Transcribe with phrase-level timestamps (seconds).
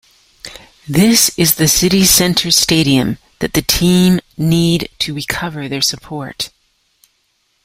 [0.89, 6.49] This is the city center stadium that the team need to recover their support.